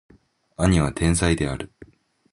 [0.57, 1.71] 兄は天才である